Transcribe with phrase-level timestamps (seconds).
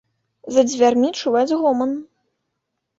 [0.55, 1.91] За дзвярмі чуваць гоман.